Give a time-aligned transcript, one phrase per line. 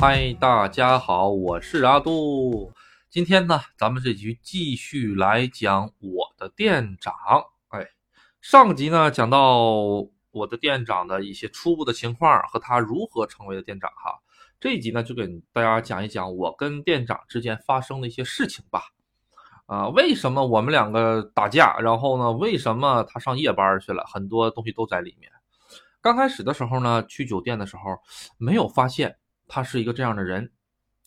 [0.00, 2.72] 嗨，大家好，我是阿杜。
[3.10, 7.14] 今天呢，咱们这局继续来讲我的店长。
[7.68, 7.86] 哎，
[8.40, 9.66] 上集呢讲到
[10.30, 14.18] 我的店长的一些初步的情况和他如何成为的店长哈。
[14.58, 18.84] 这一集呢，就给大家讲一讲我跟店长之间发生的一些事情吧。
[19.66, 21.76] 啊，为什么我们两个打架？
[21.78, 24.02] 然后呢，为什么他上夜班去了？
[24.10, 25.30] 很多东西都在里面。
[26.00, 27.98] 刚开始的时候呢，去酒店的时候
[28.38, 29.18] 没有发现
[29.50, 30.50] 他是一个这样的人。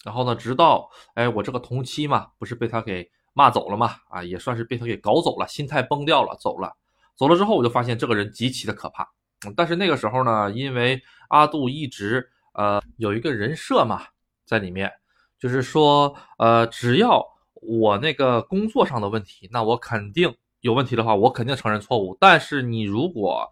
[0.03, 3.95] 然后呢，直到哎，我这个同期嘛，不是被他给骂走了嘛？
[4.09, 6.75] 啊，也算是被他给搞走了，心态崩掉了，走了。
[7.15, 9.07] 走了之后，我就发现这个人极其的可怕。
[9.55, 14.01] 但是那个时候呢，因为阿杜一直呃有一个人设嘛
[14.45, 14.91] 在里面，
[15.39, 22.17] 就是说呃，只要我那个工作上的问题，那我肯定有问题的话，我肯定承认错误。
[22.19, 23.49] 但是你如果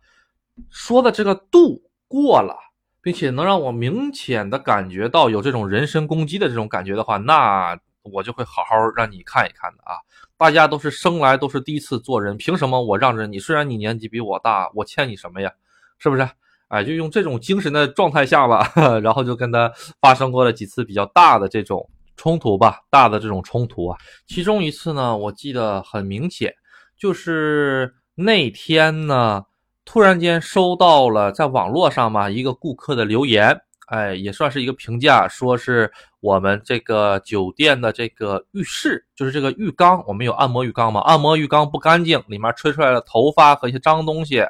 [0.70, 2.58] 说的这个度过了，
[3.02, 9.98] 并且能让我明显的感觉到有这种人身攻击的这种感觉的话，那我就会好好让你看一看的啊！
[10.38, 13.40] 大家都是生来都是第一次做人，凭什么我让着你？
[13.40, 15.52] 虽然你年纪比我大，我欠你什么呀？
[15.98, 16.28] 是不是？
[16.70, 18.72] 哎，就用这种精神的状态下吧，
[19.04, 23.98] 然后就跟他发生过了几次比较大的这种冲突吧，大的这种冲突啊。
[24.26, 26.54] 其中一次呢，我记得很明显，
[26.98, 29.46] 就是那天呢。
[29.86, 44.46] 突然间收到了在网络上嘛一个顾客的留言，哎，也算是一个评价，说是我们这个酒店的这个浴室，就是这个浴缸，我们有按摩浴缸嘛，按摩浴缸不干净，里面吹出来的头发和一些脏东西，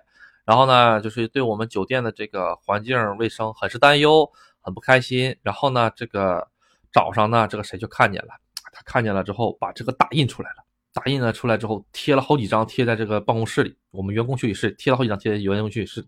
[0.45, 4.29] 然后呢，就是对我们酒店的这个环境卫生很是担忧，
[4.59, 5.35] 很不开心。
[5.41, 6.47] 然后呢，这个
[6.91, 8.29] 早上呢，这个谁就看见了，
[8.73, 10.70] 他看见了之后，把这个打印出来了。
[10.93, 13.75] 打印了出来之后，贴了好几张，贴在这个办公室里。
[13.91, 16.05] 我们员工休息室贴了好几张，贴在员工休息室。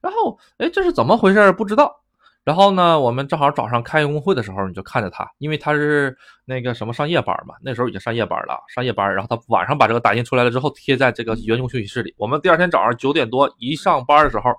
[0.00, 1.52] 然后，哎，这是怎么回事？
[1.52, 2.00] 不知道。
[2.44, 9.14] 然后呢，我们正好早上开员工会的时候，你就看着他，因为他是那个什么上夜班嘛，那时候已经上夜班了，上夜班。
[9.14, 12.12] 然后他晚上把这个打印出来了之后，贴在这个员工休息室里。
[12.18, 14.50] 我们第二天早上九点多一上班的时候，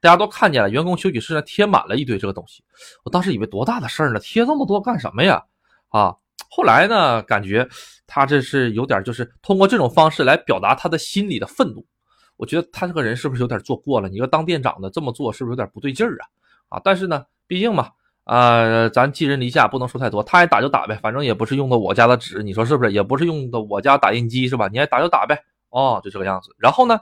[0.00, 2.62] 大家都看见了，员工休息室呢贴满了一堆这个东西。
[3.04, 5.42] 我当时以为多大的事儿呢，贴这么多干什么呀？
[5.88, 6.14] 啊！
[6.56, 7.68] 后来呢，感觉
[8.06, 11.84] 他这是有点，就是通过这种方式来表达他的心里的愤怒。
[12.36, 14.08] 我觉得他这个人是不是有点做过了？
[14.08, 16.78] 你说当店长的这么做是不是有点不对劲儿啊？
[16.78, 17.88] 啊，但是呢，毕竟嘛，
[18.22, 20.22] 啊，咱寄人篱下，不能说太多。
[20.22, 22.92] 他爱打就打呗，反正也不是用的我家的纸，你说是不是？
[22.92, 24.68] 也不是用的我家打印机是吧？
[24.68, 25.36] 你爱打就打呗。
[25.70, 26.54] 哦，就这个样子。
[26.56, 27.00] 然后呢？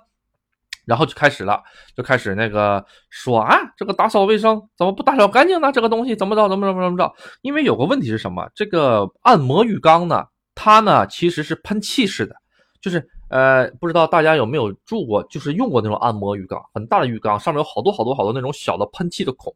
[0.85, 1.63] 然后就开始了，
[1.97, 5.71] 就开始那个说啊，这个打扫卫生怎么不打扫干净呢？
[5.71, 7.13] 这个东西怎么着怎么着怎么着？
[7.43, 8.49] 因为有个问题是什么？
[8.55, 12.35] 这个按摩浴缸呢，它呢其实是喷气式的，
[12.81, 19.55] 就是呃，不知道大家有没有住过，就是用过那种按摩浴缸，很大的浴缸，上面有好多好多好多那种小的喷气的孔。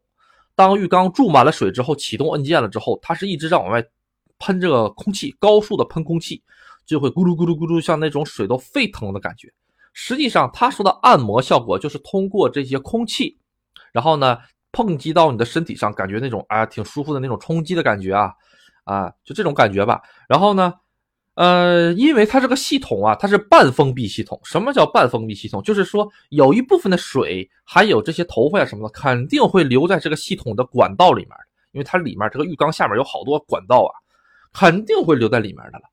[0.55, 3.83] 当浴缸注满了水之后，启动按键了之后，它是一直在往外
[4.39, 6.41] 喷这个空气，高速的喷空气，
[6.85, 9.51] 就会咕噜咕噜咕噜，像那种水都沸腾的感觉。
[9.99, 13.39] 实际上，他说的按摩效果就是通过这些空气，
[13.91, 14.37] 然后呢，
[14.71, 18.31] 碰击到你的身体上，感觉那种啊，挺舒服的那种冲击的感觉啊，
[18.83, 19.99] 啊，就这种感觉吧。
[20.29, 20.71] 然后呢，
[21.33, 24.39] 呃，因为它这个系统啊，它是半封闭系统。
[24.43, 25.63] 什么叫半封闭系统？
[25.63, 31.31] 就是说有一部分的水，还有这些头发呀什么的，肯定会留在这个系统的管道里面
[31.71, 33.89] 因为它里面这个浴缸下面有好多管道啊，
[34.53, 35.85] 肯定会留在里面的了。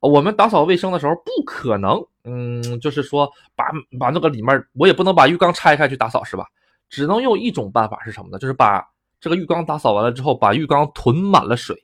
[0.00, 3.66] 我们打扫卫生的时候不可能，嗯，就是说把
[3.98, 6.46] 把那个里面，我也不能把浴缸拆开去打扫，是吧？
[6.88, 8.38] 只能用一种办法是什么呢？
[8.38, 8.86] 就是把
[9.20, 11.76] 这个浴缸打扫完了之后，把浴缸囤满了水，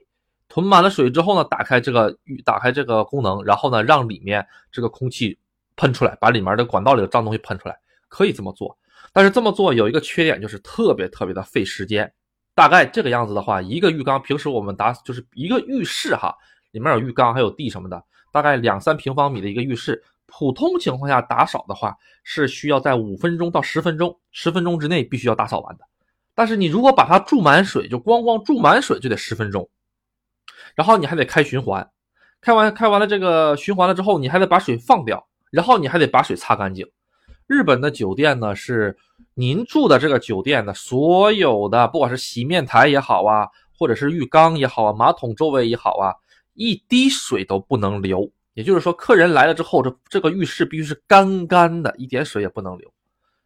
[0.49, 5.39] 囤满了水之后呢，打开这个浴，打开这个功能，然后呢，让里面这个空气
[5.77, 7.77] 喷出来，把里面的管道里的脏东西喷出来，
[8.09, 8.77] 可以这么做。
[9.13, 12.13] 但是这么做有一个缺点，就是特别特别的费时间。
[12.55, 16.35] 大概这个样子的话，一个浴缸平时我们打就是一个浴室哈。
[16.73, 25.85] 里面有浴缸，还有地什么的，大概两三平方米的一个浴室，普通情况下打扫的话是需要在五分钟到十分钟，十分钟之内必须要打扫完的。
[26.35, 29.69] 但是你如果把它注满水，就光光注满水就得十分钟，
[30.77, 31.91] 然后你还得开循环，
[32.41, 36.87] 开完开完了这个循环了之后，你还得把水放掉，然后你还得把水擦干净。
[37.47, 38.97] 日本的酒店呢，是
[39.35, 46.13] 您住的这个酒店的所有的，不管是洗面台也好啊，或者是浴缸也好啊，马桶周围也好啊。
[46.55, 52.93] 一滴水都不能留，也就是说，客人来了之后，这这个浴室必须是干干的，一点水也不能留。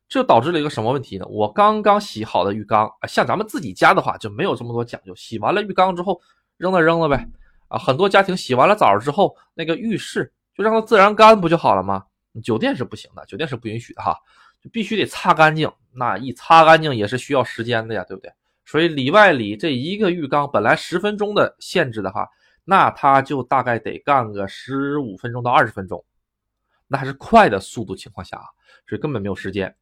[0.08, 1.26] 这导致了一个什么问题呢？
[1.28, 6.18] 我刚刚洗好的浴缸啊，像咱们自己家的话就没有这么多讲究，洗完了浴缸之后
[6.56, 7.28] 扔了扔了呗。
[7.68, 12.02] 啊，很多家庭洗完了澡之后，那个浴室就让它自然干不就好了吗？
[12.42, 14.16] 酒店是不行的，酒店是不允许的哈，
[14.64, 15.70] 就必须得擦干净。
[15.92, 18.32] 那一擦干净也是需要时间的呀，对不对？
[18.64, 22.26] 所以里外里这一个浴缸本来十分钟的限制的话，
[22.64, 26.04] 那他就大概得干个十五分钟到二十分钟，
[26.86, 28.40] 那还是快的速度情况下，
[28.86, 29.74] 所以根本没有时间。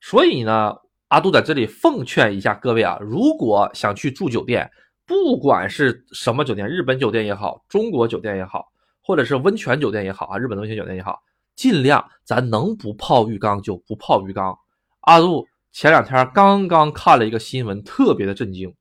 [0.00, 0.76] 所以呢，
[1.08, 4.70] 阿杜在这里奉劝一下各位啊，如果想去住酒店，
[5.06, 8.70] 不管是什么酒店，日本酒店也好，中国酒店也好，
[9.00, 11.22] 或者是温泉酒店也好啊，日本的温泉酒店也好，
[11.54, 14.58] 尽量咱能不泡浴缸就不泡浴缸。
[15.00, 18.74] 阿杜前两天刚刚看了一个新闻，特别的震惊，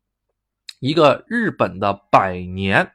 [0.79, 2.91] 一个日本的百年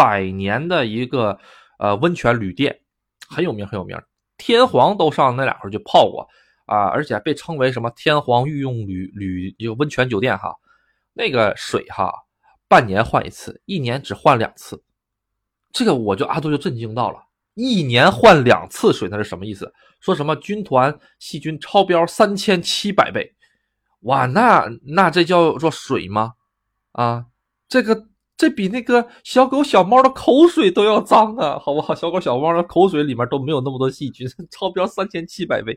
[0.00, 1.38] 百年的一个
[1.78, 2.80] 呃温泉旅店，
[3.28, 4.00] 很有名很有名，
[4.38, 6.26] 天皇都上那俩会儿去泡过
[6.64, 10.56] 啊，而且被称为什么天皇御用旅旅一个温泉酒店哈，
[11.12, 12.10] 那个水哈。
[12.72, 14.80] 半年换一次，一年只换两次，
[15.72, 17.18] 这个我就阿杜就震惊到了。
[17.54, 19.74] 一年换两次水，那是什么意思？
[20.00, 23.34] 说什么军团细菌超标三千七百倍？
[24.02, 26.34] 哇，那那这叫做水吗？
[26.92, 27.26] 啊，
[27.68, 28.06] 这个
[28.40, 31.94] 这比那个小狗小猫的口水都要脏啊，好不好？
[31.94, 35.76] 小狗小猫的口水里面都没有那么多细菌， 超标三千七百倍，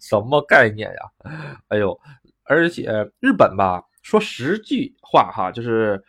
[0.00, 0.98] 什么概念呀？
[1.68, 1.96] 哎呦，
[2.46, 2.90] 而且
[3.20, 6.02] 日本吧，说实际话哈，就是。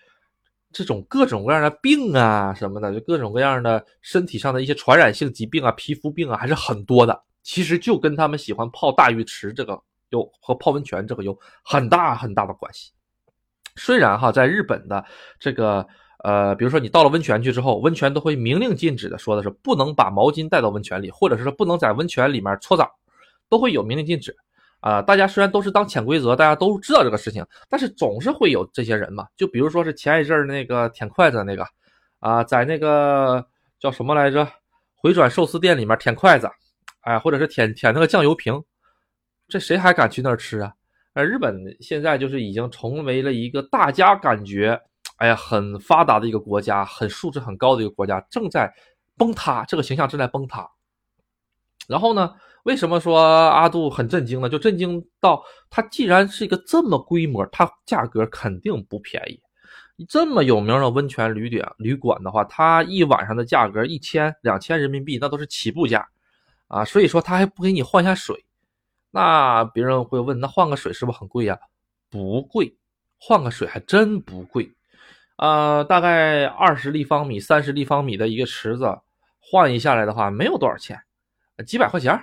[0.73, 7.23] 这种各种各样的病啊什么的，就各种各样的身体上的一些传染性疾病啊、皮肤病啊，还是很多的。
[7.43, 9.77] 其实就跟他们喜欢泡大浴池这个
[10.11, 12.93] 有和泡温泉这个有很大很大的关系。
[13.81, 15.03] 虽然哈，在日本的
[15.39, 15.83] 这个
[16.23, 22.87] 呃，比如说你到了温泉去之后，温泉都会明令禁止的，说的是不能把毛巾带到温泉里，或者是说不能在温泉里面搓澡，
[23.49, 24.35] 都会有明令禁止。
[24.81, 29.25] 啊，大家虽然都是当潜规则，大家都知道这个事情，但是总是会有这些人嘛。
[29.35, 31.65] 就比如说是前一阵儿那个舔筷子那个，
[32.19, 33.43] 啊，在那个
[33.79, 34.47] 叫什么来着，
[34.95, 36.47] 回转寿司店里面舔筷子，
[37.01, 38.63] 哎，或者是舔舔那个酱油瓶，
[39.47, 40.71] 这谁还敢去那儿吃啊？
[41.13, 44.79] 而日本现在就是已经成为了一个大家感觉，
[45.17, 48.73] 哎呀，很发达的一个国家，很素质很高的一个国家，正在
[49.17, 50.69] 崩塌，这个形象正在崩塌。
[51.87, 52.33] 然后呢？
[52.63, 53.19] 为什么说
[53.49, 54.47] 阿杜很震惊呢？
[54.47, 59.41] 就震惊到它既然是一个这么规模，它价格肯定不便宜。
[60.07, 66.07] 这么有名的温泉旅店旅馆的话，它一晚上的价格一千两千人民币，那都是起步价
[66.67, 66.85] 啊。
[66.85, 68.45] 所以说他还不给你换下水，
[69.11, 71.59] 那别人会问，那换个水是不是很贵呀？
[72.09, 72.75] 不贵，
[73.19, 74.71] 换个水还真不贵。
[75.37, 78.97] 呃，大概二十立方米、三十立方米的一个池子，
[79.39, 80.99] 换一下来的话，没有多少钱，
[81.67, 82.19] 几百块钱。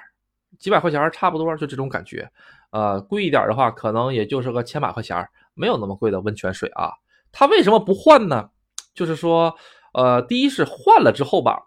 [0.58, 2.28] 几百块钱差不多，就这种感觉。
[2.70, 6.90] 呃，贵一点的话，可能也就是个千把块钱，没有那么贵的温泉水啊。
[7.30, 8.48] 它为什么不换呢？
[8.94, 9.54] 就是说，
[9.92, 11.62] 呃，第一是换了之后吧，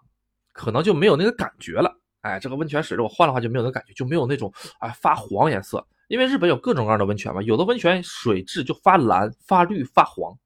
[0.52, 1.96] 可能就没有那个感觉了。
[2.22, 5.86] 哎，这个温泉水如果换的话，就没有那感觉，就没有那种哎发黄颜色。
[6.08, 10.36] 因为日本有各种各样的温泉嘛，有的温泉水质就发蓝、发绿、发黄，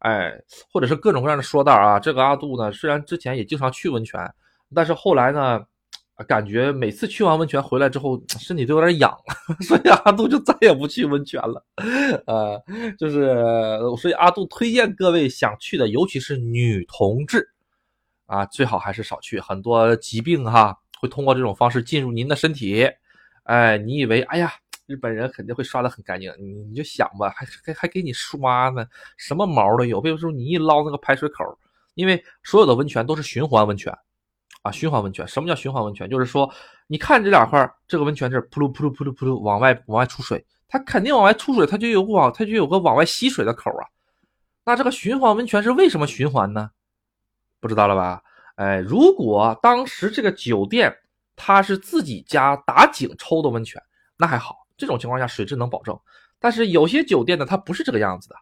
[0.00, 0.32] 哎，
[0.72, 2.00] 或者是各种各样的说道啊。
[2.00, 4.20] 这个阿杜呢，虽然之前也经常去温泉，
[4.74, 5.64] 但是后来呢。
[6.26, 9.16] 感觉每次去完温泉回来之后，身体都有点痒，
[9.62, 11.64] 所以阿杜就再也不去温泉了。
[12.26, 12.60] 呃，
[12.98, 17.48] 就是所以阿杜推荐各位想去的，尤其是女同志
[18.26, 19.38] 啊，最好还是少去。
[19.38, 22.88] 很多疾病哈会通过这种方式进入您的身体。
[23.44, 24.52] 哎，你以为哎呀，
[24.86, 30.00] 日本人肯定会刷的很干净，你你就想吧，还还还给你刷呢，什么毛都有。
[30.00, 31.44] 比如说你一捞那个排水口，
[31.94, 33.96] 因为所有的温泉都是循环温泉。
[34.62, 36.10] 啊，循环温泉，什么叫循环温泉？
[36.10, 36.52] 就是说，
[36.88, 43.86] 你看这两块，这个温泉这扑噜扑噜扑噜扑噜往外往外出水，它肯定往外出水，它就有个往它就有个往外吸水的口啊。
[44.64, 46.70] 那这个循环温泉是为什么循环呢？
[47.60, 48.20] 不知道了吧？
[48.58, 50.92] 哎，如果当时这个酒店
[51.36, 53.80] 它是自己家打井抽的温泉，
[54.16, 55.96] 那还好，这种情况下水质能保证。
[56.40, 58.34] 但是有些酒店呢，它不是这个样子的，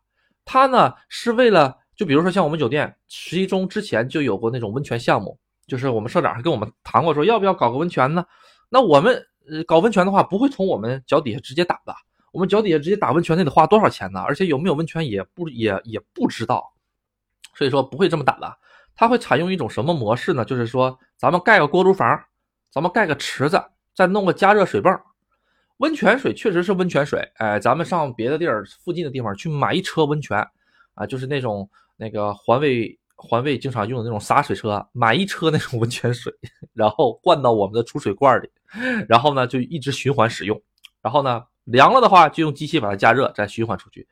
[0.42, 5.38] 它呢是为了，就比如说像我们酒店，十一中之前就有过那种温泉项目。
[5.66, 8.24] 就是我们社长还跟我们谈过，说要不要搞个温泉呢？
[8.70, 11.94] 那我们呃搞温泉的话，不会从我们脚底下直接打的，
[12.32, 14.20] 我们脚底下直接打温泉，那得花多少钱呢？
[14.20, 16.72] 而且有没有温泉也不也也不知道，
[17.54, 18.58] 所以说不会这么打的。
[18.96, 20.44] 它会采用一种什么模式呢？
[20.44, 22.20] 就是说咱们盖个锅炉房，
[22.70, 23.62] 咱们盖个池子，
[23.94, 24.92] 再弄个加热水泵。
[25.76, 30.38] 温泉水确实是温泉水，哎，咱们上别的地儿附近的地方去买一车温泉
[30.94, 32.98] 啊，就是那种那个环卫。
[33.18, 36.30] 环卫经常用的那种洒水车，买一车那种温泉水，
[36.74, 38.50] 然后灌到我们的储水罐里，
[39.08, 40.62] 然后呢就一直循环使用，
[41.00, 44.06] 然后呢凉了的话就用机器把它加热，再循环出去，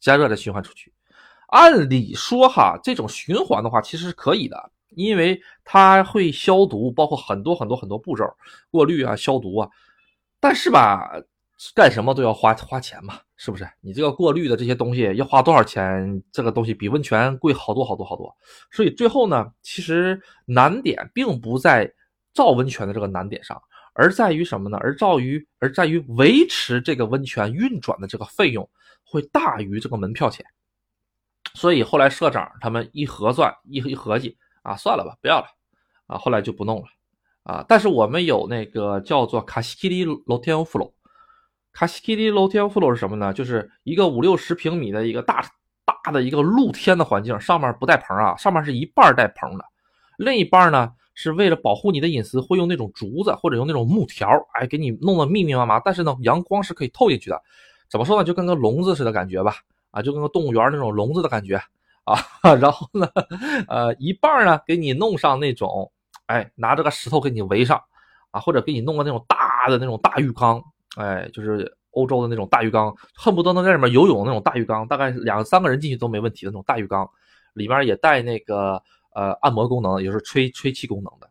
[0.00, 0.92] 加热再循环出去。
[1.48, 8.24] 按理说哈，这种循环的话其实是可以的，因为它会消毒，包括很多很多很多步骤，
[8.70, 9.68] 过滤啊、消毒啊。
[10.40, 11.10] 但是吧，
[11.74, 13.68] 干什么都要花花钱嘛，是不是？
[13.80, 16.22] 你这个过滤的这些东西要花多少钱？
[16.30, 18.32] 这个东西比温泉贵好多好多好多。
[18.70, 21.92] 所以最后呢，其实难点并不在
[22.34, 23.60] 造温泉的这个难点上，
[23.94, 24.78] 而在于什么呢？
[24.80, 28.68] 而在于而在于维持这个温泉运转的这个费用
[29.02, 30.44] 会大于这个门票钱。
[31.54, 35.46] 所以后来社长他们一核算一一合计啊，算了吧，不要了
[36.06, 36.86] 啊，后来就不弄了
[37.42, 37.64] 啊。
[37.68, 40.92] 但是我们有那个叫做卡西基里罗天夫罗。
[41.70, 43.32] 卡西基里露天 floor 是什么呢？
[43.32, 45.44] 就是一个五六十平米的一个大
[45.84, 49.64] 大的一个露天的环境，上面不带棚啊，上面是一半带棚的，
[50.16, 55.78] 另一半呢是为了保护你的隐私，会用那种竹子或者用那种木条，哎，给你弄得密密麻麻。
[55.78, 57.40] 但是呢，阳光是可以透进去的。
[57.88, 58.24] 怎么说呢？
[58.24, 59.54] 就跟个笼子似的感觉吧，
[59.90, 61.56] 啊，就跟个动物园那种笼子的感觉
[62.04, 62.16] 啊。
[62.60, 63.08] 然后呢，
[63.68, 65.90] 呃，一半呢给你弄上那种，
[66.26, 67.82] 哎，拿着个石头给你围上
[68.30, 70.62] 啊，或者给你弄个那种大的那种大浴缸。
[70.96, 77.08] 哎，就是欧洲的那种大浴缸，恨不得能在里面游泳那种大浴缸，大概两三个人进去都没问题的那种大浴缸，
[77.52, 78.82] 里面也带那个
[79.14, 81.30] 呃按摩功能，也是吹吹气功能的。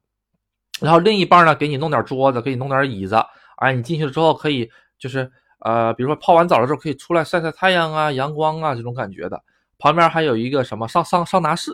[0.79, 3.17] 然后另一半呢，给你弄点桌子，给你弄点椅子，
[3.57, 9.43] 哎，你进去了之后可以就是呃，比如说泡完澡了之后可以出来晒晒太阳啊，阳光啊这种感觉的。
[9.79, 11.71] 旁边还有一个什么桑桑桑拿室，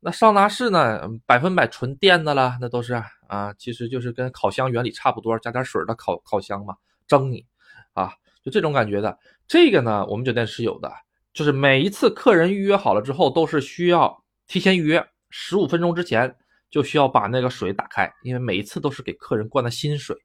[0.00, 6.74] 那桑拿室呢，百分百纯电的了，那都是啊，其实就是跟烤箱原理差不多，加点水的烤烤箱嘛。
[7.06, 7.44] 蒸你，
[7.92, 9.18] 啊，就这种感觉的。
[9.46, 10.90] 这个呢，我们酒店是有的，
[11.32, 16.34] 就是每一次客人预约好了之后，都是需要提前预约，十五分钟之前
[16.70, 20.16] 就需要把那个水打开，因为每一次都是给客人灌的新水。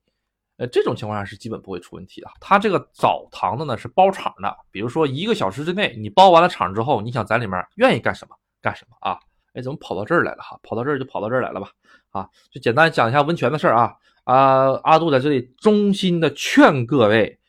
[0.58, 2.28] 呃，这种情况下是基本不会出问题的。
[2.40, 9.20] 它这个澡堂子呢是包场的，比如说一个小时之内你包完了场之后，你想在里面愿意干什么干什么啊？
[9.54, 10.60] 哎，怎么跑到这儿来了哈？
[10.64, 11.70] 跑到这儿就跑到这儿来了吧？
[12.10, 13.94] 啊，就简单讲一下温泉的事儿啊。
[14.24, 17.40] 啊，阿杜在这里衷心的劝各位，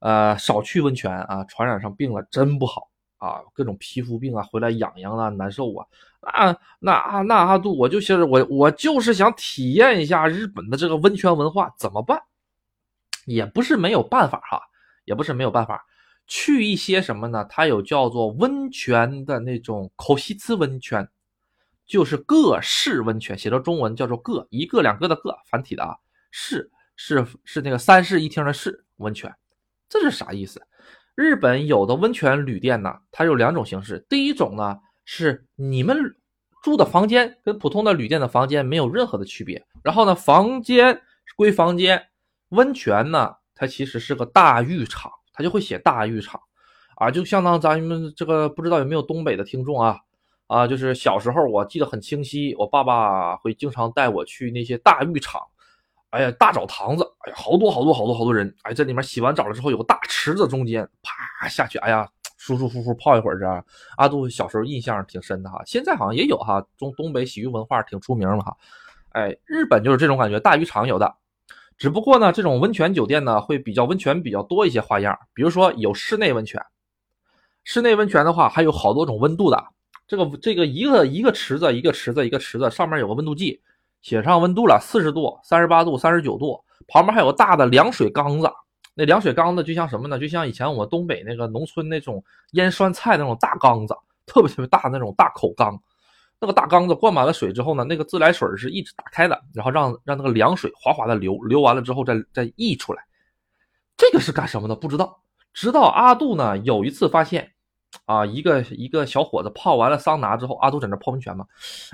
[0.00, 5.86] 呃，少去温泉啊，传染上病了真不好啊，各种皮肤病啊，回来痒痒啊，难受啊。
[6.20, 12.20] 啊，那啊，那阿杜，我就想我我就是想体验一下日本的这个温泉文化，怎么办？
[13.26, 14.60] 也不是没有办法哈，
[15.04, 15.84] 也不是没有办法，
[16.26, 17.44] 去一些什么呢？
[17.48, 21.08] 它有叫做温泉的那种口西兹温泉，
[21.86, 25.96] 就是各式温泉，写成中文叫做各一个两个的个繁体的啊。
[26.30, 29.34] 是是是那个三室一厅的室温泉，
[29.88, 30.62] 这是啥意思？
[31.14, 34.04] 日本有的温泉旅店呢，它有两种形式。
[34.08, 35.96] 第一种呢是你们
[36.62, 41.00] 住的房间跟普通的旅店的房间没有任何的区别，然后呢房间
[41.36, 42.04] 归房间，
[42.54, 46.40] 温泉呢它其实是个大浴场，它就会写大浴场
[46.96, 49.98] 啊，就相当咱们这个不知道有没有东北的听众啊
[50.46, 55.40] 啊，就是小时候我记得很清晰，我爸爸会经常带我去那些大浴场。
[56.10, 63.64] 哎呀，大澡堂子，哎呀，好多好多好多好多人，哎，这里面洗完澡了之后有个大池子，中间啪下去，哎呀，舒舒服服泡一会儿，这
[63.96, 68.56] 阿杜小时候印象挺深的哈，现在好像也有哈，中东北洗浴文化挺出名的哈，
[69.10, 71.12] 哎，日本就是这种感觉，大浴场有的，
[71.76, 76.62] 只不过呢，这种温泉酒店呢会比较温泉比较多一些花样，比如说有室内温泉，
[77.64, 79.64] 室内温泉的话还有好多种温度的，
[80.06, 83.60] 这个这个一个一个池子一个池子一个池子上面有个温度计。
[84.02, 88.46] 写上温度了，四十度、三十八度、三十九度，旁边还有个大的凉水缸子。
[88.94, 90.18] 那凉水缸子就像什么呢？
[90.18, 95.74] 就像以前我们东北那个农村那种腌酸菜那种大缸子，特别特别大那种大口缸。
[96.40, 103.02] 那个大缸子灌满了水之后呢，那个自来水是一直打开的，然后让让那个凉水哗哗的流，流完了之后再再溢出来。
[103.96, 104.74] 这个是干什么的？
[104.74, 105.20] 不知道。
[105.52, 107.50] 直到阿杜呢有一次发现。
[108.06, 111.46] 啊，一个一个小伙子泡完了桑拿之后，阿杜在那泡温泉嘛，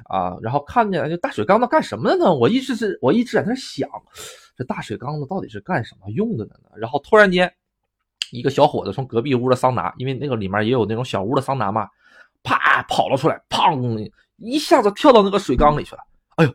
[0.05, 2.35] 啊，然后看见这大水缸子干什么的呢？
[2.35, 3.87] 我一直是我一直在那想，
[4.57, 6.53] 这大水缸子到底是干什么用的呢？
[6.75, 7.53] 然后突然间，
[8.33, 11.87] 一个小伙子从隔壁屋的桑拿，因为那个里面也有那种小屋的桑拿嘛，
[12.43, 16.03] 啪跑了出来，砰一下子跳到那个水缸里去了。
[16.37, 16.53] 哎呦，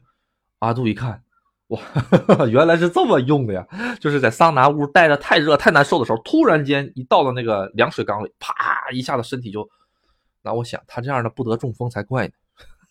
[0.60, 1.22] 阿杜一看。
[1.70, 1.80] 哇，
[2.51, 3.65] 原来是这么用的呀！
[4.00, 8.54] 就是在桑拿屋待着太热太难受的时候，突然间一到了那个凉水缸里，啪
[8.92, 9.68] 一下子身体就……
[10.44, 12.34] 那我想他这样的不得中风才怪呢！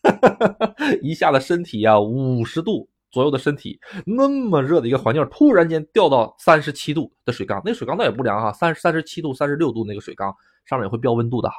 [1.03, 10.35] 一下子身体呀五十度左右的身体，那么热的一个环境，突然间掉到三十七度的水缸，那水缸倒也不凉啊，三三十七度、三十六度那个水缸
[10.67, 11.55] 上面也会标温度的哈。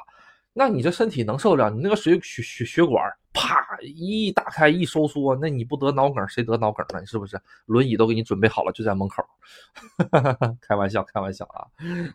[0.52, 1.70] 那你这身体能受得了？
[1.70, 3.02] 你那个水血血血管
[3.36, 7.04] 啪一打开一收缩，那你不得脑梗谁得脑梗呢？
[7.04, 7.38] 是不是？
[7.66, 9.22] 轮椅都给你准备好了，就在门口。
[10.66, 11.68] 开玩笑，开玩笑啊！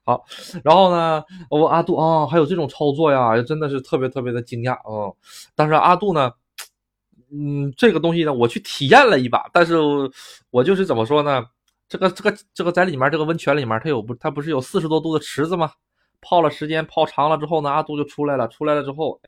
[0.04, 0.25] 好，
[0.63, 5.16] 然后呢，我阿杜啊，还有这种操作呀，真的是特别特别的惊讶哦。
[5.56, 6.32] 但是阿杜呢，
[7.32, 9.78] 嗯，这个东西呢，我去体验了一把，但是
[10.50, 11.46] 我就是怎么说呢？
[11.88, 15.72] 这个这个这个在里面这个温泉里面，它有不它不是有四十多度的池子吗？
[16.22, 18.48] 泡了时间泡长了之后呢，阿杜就出来了。
[18.48, 19.20] 出来了之后，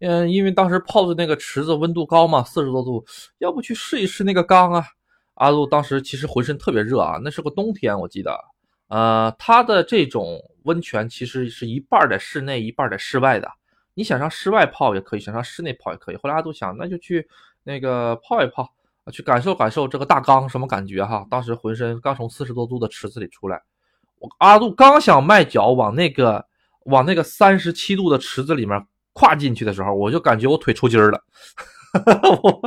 [0.00, 3.04] 嗯，因为当时泡的那个池子温度高嘛，四十多度，
[3.38, 4.84] 要不去试一试那个缸啊？
[5.34, 8.38] 阿杜当时其实浑身特别热啊，那是个冬天，我记得。
[8.88, 13.48] 呃，它的这种温泉其实是一半在室内，一半在室外的。
[13.94, 16.16] 你想上室外泡也可以，想上室内泡也可以。
[16.16, 17.26] 后来阿杜想，那就去
[17.62, 18.68] 那个泡一泡，
[19.10, 21.26] 去感受感受这个大缸什么感觉哈。
[21.30, 23.62] 当时浑身刚从四十多度的池子里出来。
[24.38, 26.44] 阿杜刚想迈脚往那个
[26.84, 31.22] 往那个三十七度的池子里面跨进去的时候，我就感觉我腿抽筋了，
[32.42, 32.62] 我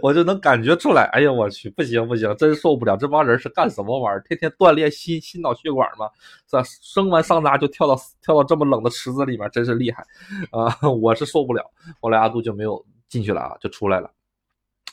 [0.02, 1.08] 我就能感觉出来。
[1.12, 2.96] 哎呀，我去，不行不行，真受不了！
[2.96, 4.22] 这帮人是干什么玩意儿？
[4.28, 6.08] 天天锻炼心心脑血管吗？
[6.50, 6.62] 是吧？
[6.82, 10.04] 生完桑拿就跳到跳到这么冷的池子里面，真是厉害
[10.50, 10.88] 啊！
[10.90, 11.64] 我是受不了。
[12.00, 14.10] 后来阿杜就没有进去了啊，就出来了。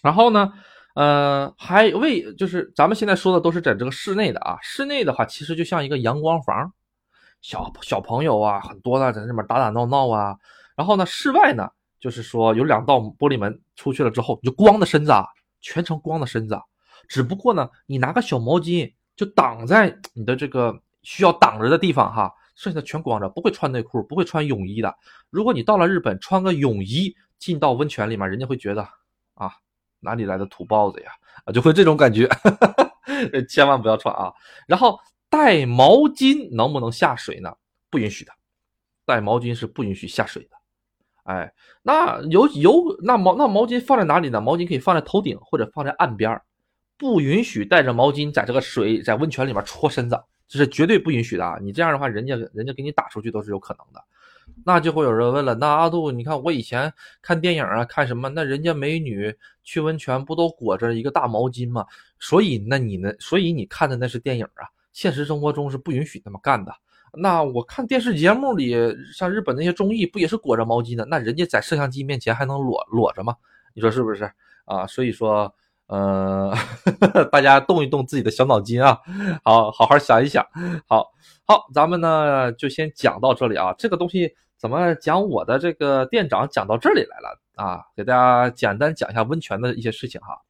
[0.01, 0.53] 然后呢？
[0.95, 6.71] 呃，还为就是咱们现在说的都是在这个室内的啊，室内的话其实就像一个阳光房，
[7.41, 10.33] 小小朋友啊很多的在那边打打闹闹啊。
[10.77, 15.25] 然后呢，室外呢就是说有两道玻璃门，出去了之后你就光的身子啊，
[15.59, 16.57] 全程光的身子。
[17.09, 24.95] 只不过呢，你拿个小毛巾就挡在你的这个需要挡着的地方哈，剩下的全光着，不会穿内裤，不会穿泳衣的。
[25.29, 28.87] 如果你到了日本穿个泳衣进到温泉里面，人家会觉得
[29.33, 29.51] 啊。
[30.05, 31.11] 哪里来的土包子呀？
[31.43, 32.29] 啊，就会这种感觉，
[33.49, 34.31] 千万不要穿啊。
[34.65, 34.97] 然后
[35.29, 37.53] 带毛巾能不能下水呢？
[37.89, 38.31] 不允许的，
[39.05, 40.55] 带毛巾是不允许下水的。
[41.23, 44.39] 哎，那有有那毛那毛巾放在哪里呢？
[44.39, 46.39] 毛巾可以放在头顶或者放在岸边
[46.97, 51.57] 不允许带着毛巾在这个水在温泉里面搓身子，这是绝对不允许的啊！
[51.61, 54.01] 你这样的话，人家人家给你打出去都是有可能的。
[54.63, 58.29] 那就会有人问了，那阿杜，你看我以前看电影啊，看什么？
[58.29, 61.85] 那人家美女去温泉不都裹着一个大毛巾吗？
[62.19, 63.11] 所以那你呢？
[63.19, 66.73] 所以你看的那是电影啊，现实生活中是不允许那么干的。
[67.17, 68.75] 那我看电视节目里，
[69.13, 71.05] 像日本那些综艺，不也是裹着毛巾的？
[71.05, 73.35] 那人家在摄像机面前还能裸裸着吗？
[73.73, 74.29] 你说是不是
[74.65, 74.87] 啊？
[74.87, 75.53] 所以说，
[75.87, 76.51] 呃，
[77.31, 78.99] 大家动一动自己的小脑筋啊，
[79.43, 80.43] 好好好想一想。
[80.87, 81.05] 好
[81.45, 84.33] 好，咱们呢就先讲到这里啊，这个东西。
[84.57, 87.85] 怎么讲我的这个店长讲到这里来了啊？
[87.95, 90.41] 给大家简单讲一下温泉的一些事情哈。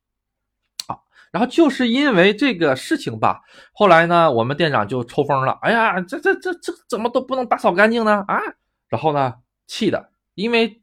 [0.88, 3.42] 好，然后就是因为这个事情吧，
[3.74, 5.58] 后来呢，我们店长就抽风了。
[5.62, 8.24] 哎呀，这这这这怎么都不能打扫干净呢？
[8.28, 8.40] 啊，
[8.88, 9.34] 然后呢，
[9.66, 10.82] 气的，因为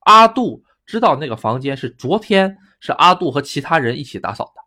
[0.00, 4.62] 阿杜知道那个房间是昨天是阿杜和其他人一起打扫的，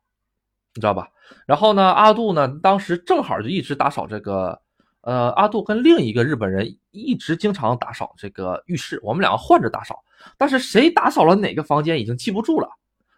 [0.75, 1.07] 你知道吧？
[1.45, 4.61] 然后呢，阿杜呢，当时正好就一直打扫这个。
[5.03, 10.01] 呃，阿杜跟另一个日本人一直经常打扫这个浴室，我们两个换着打扫，
[10.37, 12.69] 但是谁打扫了哪个房间已经记不住了。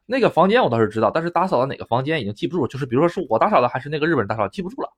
[0.08, 4.90] 那个房间我倒是知道，但是打扫了哪个房间已经记不住，就是比如说是我打扫的还是那个日本人打扫，记不住了。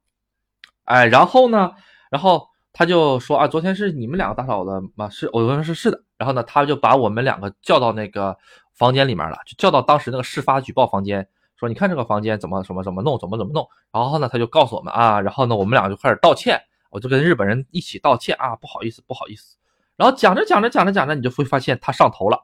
[0.85, 1.73] 哎，然后呢，
[2.09, 5.09] 然后他就说啊，昨天是你们两个打扫的吗？
[5.09, 6.01] 是，我说是是的。
[6.17, 8.37] 然后呢，他就把我们两个叫到那个
[8.73, 13.67] 房间里面了，就叫到当时那个事发举报房间，说你看这个房间怎么怎么怎么弄，怎么怎么弄。
[13.91, 16.61] 然后呢，他就告诉我们啊，然后呢，我们两个就开始道歉。
[16.89, 19.57] 我就跟日本人一起道歉啊，不好意思，不好意思。
[19.95, 22.43] 然后讲着讲着讲着讲着，你就会发现他上头了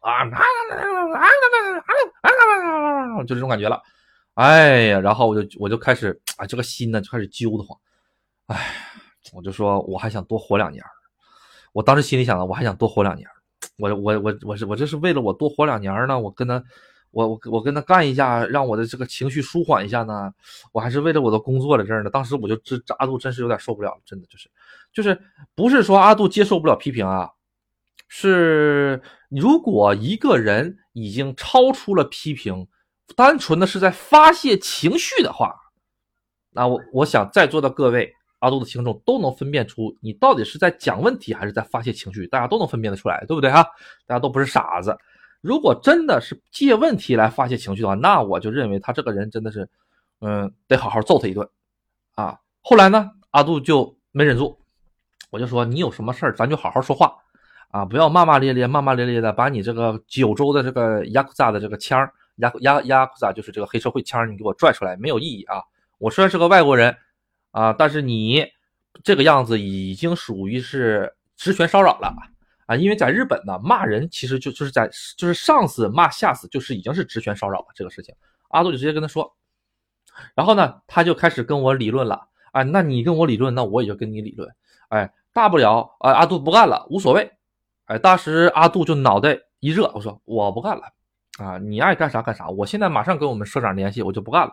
[0.00, 0.24] 啊，
[3.20, 3.80] 就这种感觉了。
[4.34, 7.78] 哎呀，然后我就我就开始啊，这个心呢就开始揪得慌。
[8.46, 8.74] 哎，
[9.32, 10.84] 我就说我还想多活两年。
[11.72, 13.28] 我当时心里想的，我还想多活两年。
[13.76, 16.62] 我我我我是我这是为了我多活两年呢，我跟他。
[17.12, 20.32] 我我我跟他干一下，让我的这个情绪舒缓一下呢。
[20.72, 22.10] 我还是为了我的工作在这儿呢。
[22.10, 24.48] 当时我就这阿杜真是有点受不了了，真的就是
[24.92, 25.20] 就是
[25.54, 27.30] 不是说阿杜接受不了批评啊，
[28.08, 32.68] 是如果一个人已经超出了批评，
[33.16, 35.54] 单纯的是在发泄情绪的话，
[36.50, 43.66] 那我我想在座的各位阿杜的听众都能分辨出你到底是在讲问题还是在发泄情绪，大家都能分辨得出来，对不对哈？
[44.06, 44.96] 大家都不是傻子。
[45.40, 49.68] 如果真的是借问题来发泄情绪的话，那我就认为他这个人真的是，
[50.20, 51.48] 嗯，得好好揍他一顿，
[52.14, 52.38] 啊。
[52.62, 54.58] 后来呢，阿杜就没忍住，
[55.30, 57.16] 我就说你有什么事儿，咱就好好说话，
[57.70, 65.62] 啊，不要骂骂咧咧、骂骂咧咧的，把你这个九州的这个亚库萨的这个腔儿，亚亚亚库萨就是这个黑社会腔你给我拽出来，没有意义啊。
[65.96, 66.94] 我虽然是个外国人，
[67.50, 68.46] 啊，但是你
[69.02, 72.14] 这个样子已经属于是职权骚扰了。
[72.70, 78.14] 啊，因为在日本呢，骂人其实就就是在就是上司骂下司，就是已经是职权骚扰了这个事情。
[78.50, 79.28] 阿杜就直接跟他说，
[80.36, 82.28] 然后呢，他就开始跟我理论了。
[82.52, 84.48] 哎，那你跟我理论，那我也就跟你理论。
[84.90, 87.28] 哎，大不了啊，阿杜不干了，无所谓。
[87.86, 90.84] 哎，当时阿杜就脑袋一热，我说我不干了
[91.40, 94.52] 啊，你爱干啥干啥，我现在马上跟我们社长联系，我就不干了。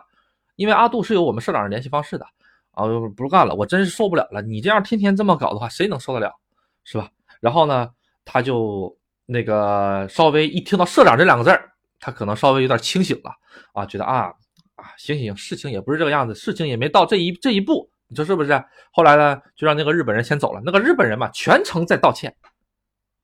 [0.56, 2.26] 因为阿杜是有我们社长的联系方式的
[2.72, 2.84] 啊，
[3.16, 6.34] 不干了，我真是受不了了，你这样天天这么搞的话，谁能受得了，
[6.82, 7.08] 是吧？
[7.40, 7.88] 然后呢，
[8.30, 13.32] 他就那个稍微一听到社长这两个字儿，他可能稍微有点清醒了
[13.72, 14.26] 啊，觉得啊
[14.74, 18.62] 啊，行行行，事情也不是这个样子，事情也没到这一这一步，你说是不是？
[18.92, 22.34] 后来呢，就让那个日本人先走了，那个日本人嘛，全程在道歉。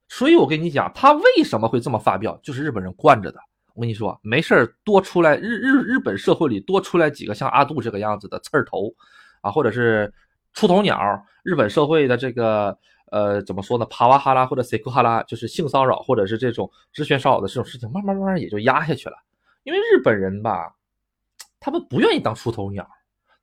[0.09, 3.39] 所以我跟你讲，他为什么会这么发飙，就是日本人惯着的。
[3.75, 8.91] 我跟你说，没事多出来日日日本社会里多出来几个像阿杜这个样子的刺儿头，
[9.43, 10.11] 啊，或者是
[10.55, 10.99] 出头鸟，
[11.43, 12.75] 日本社会的这个
[13.15, 19.17] 呃怎么说呢，帕瓦哈拉或者塞库哈拉，就是性骚扰或者是这种职权骚扰的这种事情，慢慢慢慢也就压下去了。
[19.63, 20.75] 因为日本人吧，
[21.61, 22.85] 他们不愿意当出头鸟，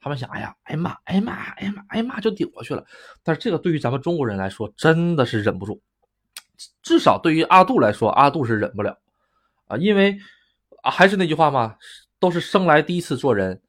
[0.01, 2.85] 他们想，哎呀，挨骂，挨骂，挨骂，挨骂就顶过去了。
[3.23, 5.81] 但是这个对于咱们中国人来说，真的是忍不住。
[6.83, 8.97] 至少对于阿杜来说，阿杜是忍不了
[9.67, 10.17] 啊，因为
[10.83, 11.77] 啊，还是那句话嘛，
[12.19, 13.61] 都是生来第一次做人，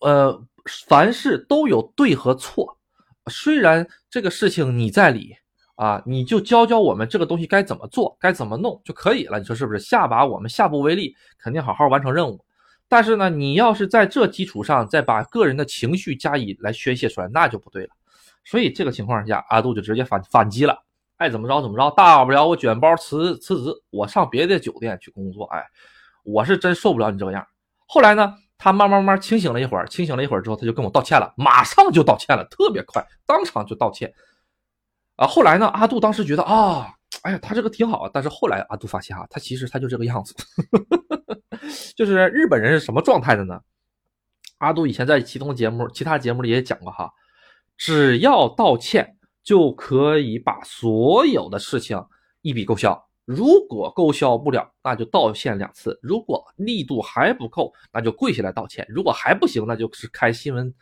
[0.00, 0.44] 呃，
[0.88, 2.76] 凡事都有对和错。
[3.30, 5.34] 虽然这个事情你在理
[5.76, 9.38] 啊，你就教教我们这个东西该怎么做，该怎么弄就可以了。
[9.38, 9.78] 你说是不是？
[9.78, 12.44] 下把我们下不为例，肯定好好完成任务。
[12.88, 17.90] 但是呢，你要是在这基础上再把个人的情绪加以来宣泄出来，那就不对了。
[18.44, 20.78] 所以这个情况下，阿杜就直接反反击了。
[21.16, 25.44] 爱怎么着怎么着，大不了我卷包辞辞职，我上别的酒店去工作。
[25.46, 25.64] 哎，
[26.24, 27.44] 我是真受不了你这个样。
[27.86, 34.12] 后来呢，他慢慢慢清醒了一会儿，清醒了一会儿之后，他就跟我道歉了，马上就道歉了，特别快，当场就道歉。
[35.16, 38.08] 啊，后来呢，阿杜当时觉得啊，哎呀，他这个挺好。
[38.08, 40.34] 但是后来阿杜发现啊，他其实他就这个样子，
[41.96, 43.60] 就是日本人是什么状态的呢？
[44.58, 47.10] 阿杜以前在其中节目、其他节目里也讲过哈，
[47.76, 49.16] 只要道歉。
[49.44, 52.02] 就可以把所有的事情
[52.40, 52.98] 一笔勾销。
[53.26, 60.74] 如果勾销不了，那就道歉两次；如果力度还不够，那就跪下来道歉；如果还不行，那就是开新闻，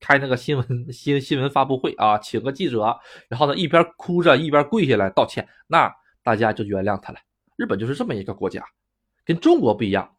[0.00, 7.18] 开那个新闻新新闻发布会啊，请个记者，然后呢一边哭着一边跪下来道歉，那大家就原谅他了。
[7.56, 8.64] 日本就是这么一个国家，
[9.24, 10.16] 跟中国不一样，“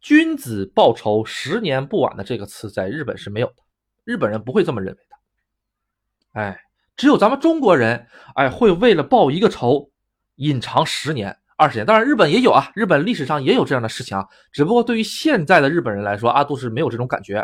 [0.00, 3.56] 君子报仇，十年不晚”的这个词在日本是没有的，
[4.04, 6.40] 日本人不会这么认为的。
[6.40, 6.60] 哎。
[6.96, 8.06] 只有咱们中国人，
[8.36, 9.90] 哎，会为了报一个仇，
[10.36, 11.84] 隐藏十年、二十年。
[11.84, 14.24] 当然，日本也有啊，日本历史上也有这样的事情啊。
[14.52, 17.38] 只不过对于现在的日本人来说，阿杜是没有这种感觉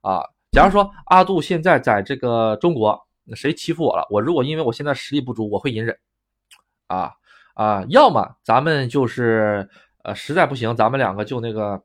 [0.00, 0.22] 啊。
[0.56, 2.98] 假如说阿杜现在在这个中国，
[3.34, 5.94] 谁欺负我了，我如果因为我现在实力不足，我会隐忍
[6.86, 7.12] 啊
[7.52, 7.84] 啊。
[7.90, 9.68] 要么咱们就是
[10.02, 11.78] 呃，实在不行，咱们两个就那个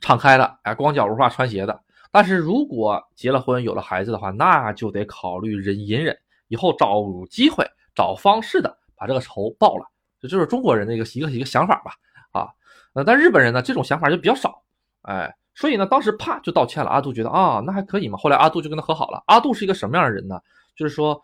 [0.00, 1.78] 敞开了，哎，光脚不怕穿鞋的。
[2.10, 6.16] 但是如果结了婚有了孩子的话，那就得考虑忍隐忍。
[6.48, 9.84] 以后找机会、找方式的把这个仇报了，
[10.18, 11.92] 这就是中国人的一个一个一个想法吧，
[12.32, 12.48] 啊，
[12.94, 14.62] 呃，但日本人呢，这种想法就比较少，
[15.02, 16.88] 哎，所以呢，当时啪就道歉了。
[16.88, 18.16] 阿杜觉得啊，那还可以嘛。
[18.16, 19.22] 后来阿杜就跟他和好了。
[19.26, 20.40] 阿杜是一个什么样的人呢？
[20.74, 21.22] 就是说，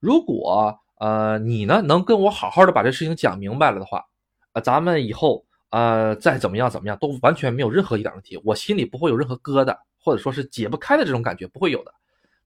[0.00, 4.02] 如果呃你呢能跟我好好的把这事情讲明白了的话，
[4.54, 11.92] 呃，咱们以后呃再怎么样怎么样都完全没有任何一点问题，我心里不会有任何疙瘩，或者说是解不开的这种感觉不会有的。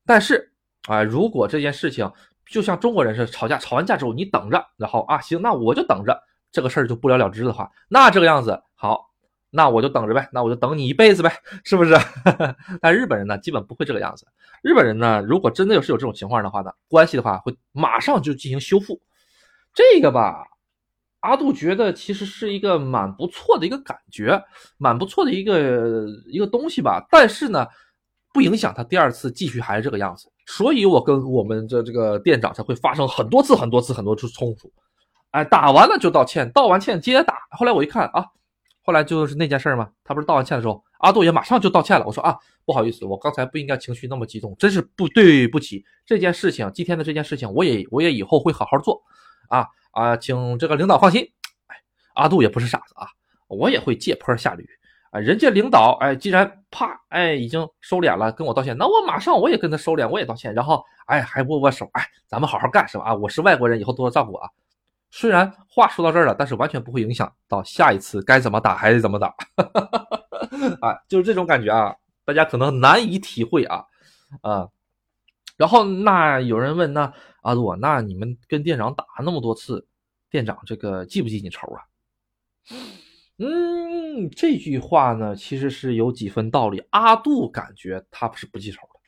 [0.04, 0.52] 但是。
[0.88, 2.10] 啊，如果这件事情
[2.46, 6.18] 就像中国人似的，吵架吵完架之后你等着，然后啊行，那我就等着
[6.50, 9.07] 这个事儿就不了了之的话，那这个样子好，
[9.50, 11.32] 那我就等着呗，那我就等你一辈子呗，
[11.64, 11.94] 是不是？
[12.80, 14.26] 但日本人呢，基本不会这个样子。
[14.62, 19.00] 日本人呢，如果真的要是有这种情况的话呢，关系的话会马上就进行修复。
[19.72, 20.44] 这个吧，
[21.20, 24.42] 阿杜觉得其实是一个蛮不错的一个感觉，
[24.76, 27.06] 蛮不错的一个一个东西吧。
[27.10, 27.66] 但是呢，
[28.32, 30.30] 不影响他第二次继续还是这个样子。
[30.46, 34.72] 所以，我跟我们的这个店长才会发生很多次、很多次、很多次冲突。
[35.30, 37.34] 哎，打完了就道歉，道完歉接着打。
[37.50, 38.24] 后来我一看啊，
[38.88, 39.90] 后来就是那件事嘛。
[40.02, 42.06] 他不是道完歉的时候，阿杜也马上就道歉了。
[42.06, 45.84] 我说啊，不好意思，我刚才不应该情绪那么激动，真是不对不起。
[46.06, 49.02] 这件事情，今天的这件事情，我也我也以后会好好做。
[49.50, 51.22] 啊啊，请这个领导放心。
[51.66, 51.76] 哎，
[52.14, 53.08] 阿杜也不是傻子啊，
[53.48, 54.66] 我也会借坡下驴。
[55.10, 63.04] 啊，人家领导哎，既然啪哎已经收敛了，跟我道歉，那我马上我也跟他收敛，我也道歉，然后哎还握握手，哎咱们好好干是吧？
[63.04, 64.48] 啊，我是外国人，以后多多照顾啊。
[65.10, 69.34] 虽然话说到这儿了，但是完全不会影响到下一次该怎么打还是怎么打，
[70.80, 71.94] 啊，就是这种感觉啊，
[72.24, 73.84] 大家可能难以体会啊
[74.42, 74.68] 啊。
[75.56, 79.86] 然后那有人问，那阿杜，那你们跟店长打那么多次，
[80.30, 81.82] 店长这个记不记你仇啊？
[83.38, 86.84] 嗯，这句话呢，其实是有几分道理。
[86.90, 89.00] 阿杜感觉他是不记仇的，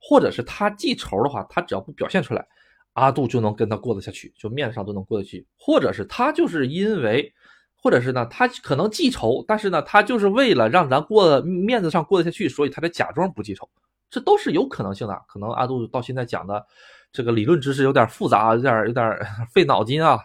[0.00, 2.46] 或者是他记仇的话，他只要不表现出来，
[2.94, 5.46] 阿杜就能跟他过得下去，就面子上都能过得去。
[5.56, 7.32] 或者是他就是因为
[7.76, 13.68] 或者是呢，他可能记仇，但是呢，他就是为了让咱过面子上过得下去，所以他得假装不记仇，
[14.10, 15.22] 这都是有可能性的。
[15.26, 16.66] 可能阿杜到现在讲的
[17.12, 19.18] 这个理论知识有点复杂，有点有点
[19.52, 20.18] 费脑筋啊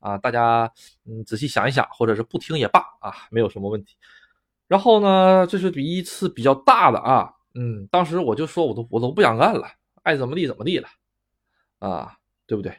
[0.00, 0.18] 啊！
[0.18, 0.70] 大家
[1.06, 3.96] 嗯仔细想一想，或者是不听也罢啊，没有什么问题。
[4.66, 9.66] 然后呢，这是第一次比较大的啊，嗯，当时我就说我都我都不想干了，
[10.02, 10.88] 爱怎么地怎么地了
[11.78, 12.12] 啊，
[12.46, 12.72] 对不对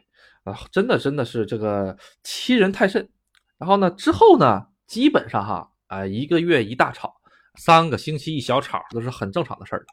[0.44, 0.58] 啊？
[0.72, 3.10] 真的真的是这个欺人太甚。
[3.58, 7.16] 然后呢，之后呢，基本上哈，啊，一个月一大吵，
[7.56, 9.86] 三个星期一小吵，都是很正常的事儿了，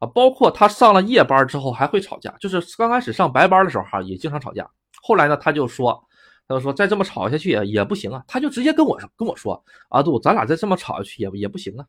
[0.00, 4.70] 啊，包括他上了夜班之后还会吵架，就是刚开始上白班的时候哈，也经常吵架。
[5.02, 6.06] 后来呢，他就说，
[6.46, 11.86] 他就说再这么吵下去也也不行啊，他就直接跟我跟我说，阿杜，咱俩再这么吵下去也也不行啊，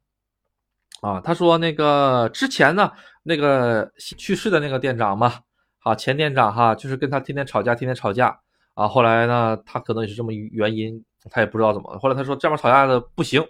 [1.02, 2.90] 啊，他说那个之前呢，
[3.24, 5.42] 那个去世的那个店长嘛，
[5.84, 8.40] 啊，前店长哈，就是跟他天天吵架，天天吵架。
[8.74, 11.98] 啊，后来呢，他可能也是这么原因，他也不知道怎么。
[12.00, 13.46] 后来他说这边吵架的不行，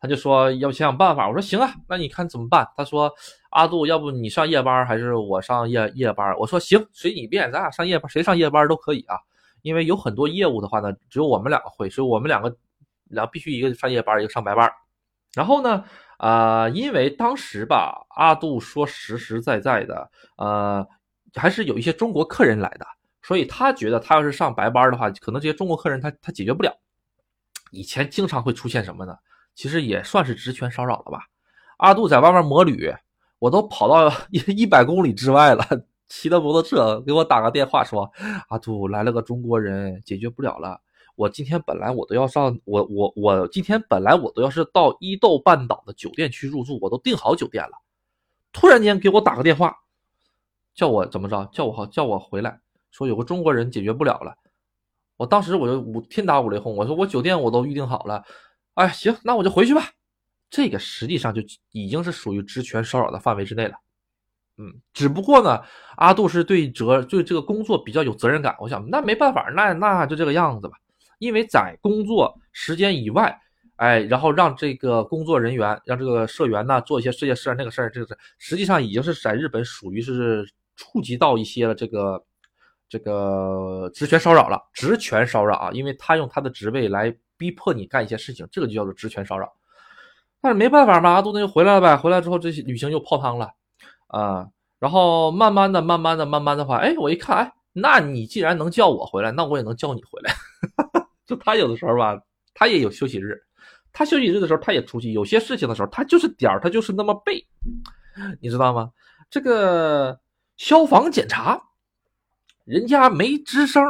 [0.00, 1.28] 他就说要想想办法。
[1.28, 2.66] 我说行啊，那你看怎么办？
[2.76, 3.10] 他说
[3.50, 6.36] 阿杜，要不你上夜班还是我上夜夜班？
[6.36, 9.16] 我说行，随你便，咱俩上夜班，谁上夜班都可以啊。
[9.62, 12.54] 因为有很多业务的话呢，只有我们两个会，所以我们两个
[13.08, 14.70] 然后必须一个上夜班，一个上白班。
[15.34, 15.84] 然后呢，
[16.18, 20.86] 啊，因为当时吧，阿杜说实实在在的，呃，
[21.36, 22.86] 还是有一些中国客人来的。
[23.22, 26.72] 所以他觉得他要是上白班的话，可能这些中国客人他他解决不了。
[27.72, 29.16] 以前经常会出现什么呢？
[29.54, 31.26] 其实也算是职权骚扰了吧。
[31.78, 32.94] 阿杜在外面摩旅，
[33.38, 35.64] 我都跑到一 一百公里之外了，
[36.08, 38.08] 骑着摩托车给我打个电话说
[38.48, 40.80] ：“阿杜来了个中国人，解决不了了。
[41.16, 47.72] 我今天本来我都要上，我我我今天本来我都要是到伊豆半岛的酒店去入住，我都订好酒店了。
[48.52, 49.76] 突然间给我打个电话，
[50.76, 51.44] 叫我怎么着？
[51.52, 52.60] 叫我好叫我回来。”
[52.92, 54.34] 说有个中国人解决不了了，
[55.18, 58.24] 我当时我就五天打五雷轰，我说我酒店我都预定好了，
[58.72, 59.82] 哎行，那我就回去吧。
[60.48, 63.74] 这个实际上就已经是属于职权骚扰的范围之内了，
[64.56, 65.60] 嗯，只不过呢，
[65.96, 70.78] 阿杜是对责对这个工作比较有责任感，我想那没办法，那那就这个样子吧。
[71.18, 73.38] 因为在工作时间以外，
[73.76, 82.24] 哎，然后让这个工作人员让这个社员呢做一些这些事那个事儿，这个实际上已经是在日本属于是触及到一些了这个。
[82.88, 89.52] 这个职权骚扰了，职权骚扰啊，因为他用他的职位来逼迫你干一些事情，这个就叫做职权骚扰。
[90.40, 91.96] 但是没办法嘛，阿杜那就回来了呗。
[91.96, 93.50] 回来之后，这些旅行又泡汤了
[94.06, 94.46] 啊。
[94.78, 100.32] 然后慢慢的、慢慢的、慢慢的话，哎，我一看，哎，那你既然能叫我回来，那我也能叫你回来。
[101.26, 102.16] 就他有的时候吧，
[102.54, 103.36] 他也有休息日，
[103.92, 107.44] 他休息日的时候他也出去，有些事情的时候他就是点儿，他就是那么背，
[108.40, 108.92] 你知道吗？
[109.28, 110.16] 这个
[110.56, 111.62] 消防检查。
[112.64, 113.82] 人家没吱声，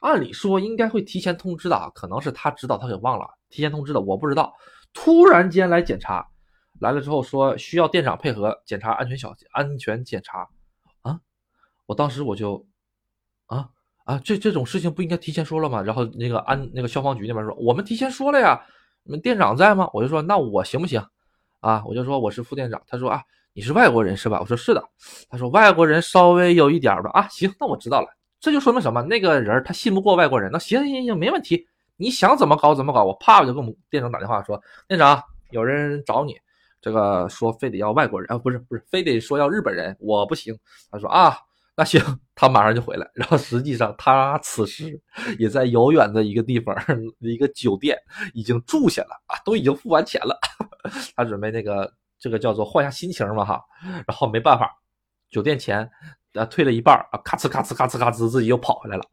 [0.00, 4.52] 按理说应该会提前通知的啊，可能是他知道他给忘了提前通知的，我不知道。
[4.92, 6.26] 突然间来检查，
[6.80, 10.48] 来了之后说需要店长配合检查安全小安全检查
[11.02, 11.20] 啊，
[11.86, 12.66] 我当时我就
[13.46, 13.68] 啊
[14.04, 15.80] 啊这这种事情不应该提前说了吗？
[15.80, 18.64] 然后那个安那个消防局那边说我们提前说了呀，
[19.04, 19.88] 你们店长在吗？
[19.92, 21.04] 我就说那我行不行
[21.60, 21.84] 啊？
[21.86, 23.22] 我就说我是副店长，他说啊
[23.56, 24.40] 你是外国人是吧？
[24.40, 24.82] 我说是的，
[25.30, 28.08] 他说外国人稍微有一点吧啊行，那我知道了。
[28.40, 29.00] 这就说明什么？
[29.02, 30.50] 那个人他信不过外国人。
[30.52, 31.64] 那行行行，没问题，
[31.96, 33.04] 你想怎么搞怎么搞。
[33.04, 36.34] 我啪我就跟我们店长打电话说，店长有人找你，
[36.82, 40.52] 这个说非得要外国人啊，不是不是，非得说要日本人，我不行。
[40.90, 41.36] 他说啊，
[41.76, 42.02] 那行，
[42.34, 43.08] 他马上就回来。
[43.14, 45.00] 然后实际上他此时
[45.38, 46.76] 也在遥远的一个地方
[47.20, 47.96] 一个酒店
[48.34, 50.36] 已经住下了啊，都已经付完钱了。
[51.14, 51.90] 他准备那个
[52.24, 53.60] 这个叫做换下心情嘛哈。
[54.06, 54.70] 然后没办法，
[55.30, 55.90] 酒店钱。
[56.34, 59.04] 啊，退了一半啊，咔哧咔哧咔哧咔哧，自己又跑回来了，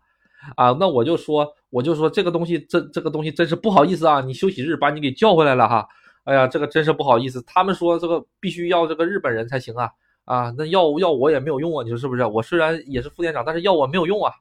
[0.55, 5.87] 啊，那我就说，我就说这个东西真，这个东西真是不好意思啊，你休息日把你给叫回来了哈，
[6.23, 9.91] 哎呀，这个真是不好意思，他们说这个必须要这个日本人才行啊，
[10.25, 12.25] 啊，那要要我也没有用啊，你说是不是？
[12.25, 14.33] 我虽然也是副店长，但是要我没有用啊，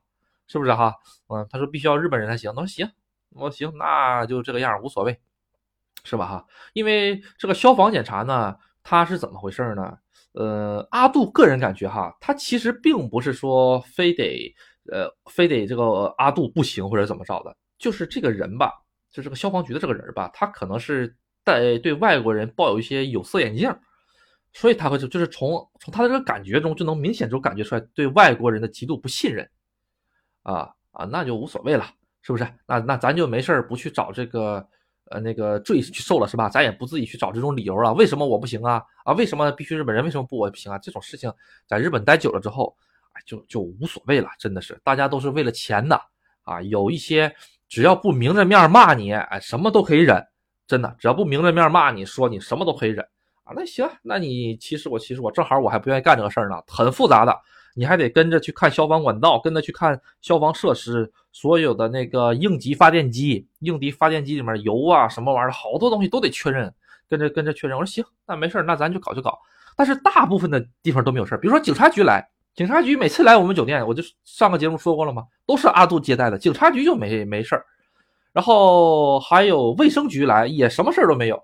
[0.46, 0.94] 是不是哈？
[1.28, 2.90] 嗯，他说必须要日本人才行，那行，
[3.34, 5.20] 我说行，那就这个样，无所谓，
[6.04, 6.46] 是吧哈？
[6.72, 9.98] 因为这个消防检查呢，它是怎么回事呢？
[10.32, 14.54] 呃，阿杜个人感觉哈，他其实并不是说非得，
[14.92, 18.72] 呃，非得这个阿杜不行或者怎么着的，就是这个人吧，
[19.10, 23.76] 就这个消防局的这个人吧，他可能是带对外国人抱有一些有色眼镜，
[24.52, 29.50] 所以他会就就是从从他的这个感觉中就能明显就感觉出来对外国人的极度不信任，
[30.44, 31.84] 啊啊，那就无所谓了，
[32.22, 32.46] 是不是？
[32.66, 34.64] 那那咱就没事儿不去找这个。
[35.10, 36.48] 呃，那个罪去受了是吧？
[36.48, 37.92] 咱也不自己去找这种理由啊。
[37.92, 38.80] 为什么我不行啊？
[39.04, 40.04] 啊，为什么必须日本人？
[40.04, 40.78] 为什么不我不行啊？
[40.78, 41.32] 这种事情
[41.66, 42.74] 在日本待久了之后，
[43.26, 44.28] 就就无所谓了。
[44.38, 46.00] 真的是，大家都是为了钱的
[46.42, 46.62] 啊。
[46.62, 47.34] 有一些
[47.68, 50.24] 只要不明着面骂你，哎，什么都可以忍，
[50.68, 53.04] 真的，只要不明着面骂你说你什么都可以忍
[53.42, 53.52] 啊。
[53.56, 57.36] 那行，那你其实我其实我正好我还不愿意干这个事儿呢，很复杂的，
[57.74, 66.72] 你还得跟着去看消防管道，跟着去看消防设施，所有的那个应急发电机、应急发电机里面油啊什么玩意儿，好多东西都得确认，
[67.08, 67.76] 跟着跟着确认。
[67.76, 69.38] 我说行，那没事儿那咱就搞就搞。
[69.76, 72.28] 但是大部分的地方都没有事儿比如说警察局来。
[72.52, 75.22] 警察局每次来我们酒店，我就上个节目说过了吗？
[75.46, 77.64] 都是阿杜接待的，警察局就没没事儿。
[78.32, 81.40] 然后还有卫生局来，也什么事儿都没有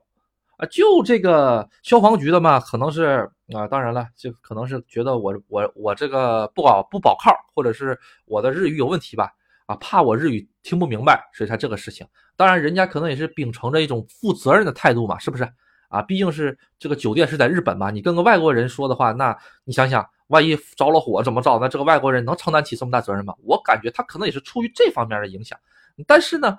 [0.56, 0.66] 啊。
[0.70, 9.30] 就这个消防局的嘛，可能是啊，当然了，就可能是觉得我我我这个不保不保靠，或者是我的日语有问题吧？
[9.66, 12.06] 啊，怕我日语听不明白，所以才这个事情。
[12.36, 15.48] 当然，人家可能也是秉承着一种负责任的态度嘛，是不是？
[15.88, 20.06] 啊，毕竟是这个酒店是在日本嘛，你跟个外国人说的话，那你想想。
[20.28, 21.56] 万一着了火怎么着？
[21.60, 23.32] 那这个外国人能承担起这么大责任吗？
[23.44, 25.56] 我感觉他可能也是出于这方面的影响。
[26.04, 26.58] 但是呢，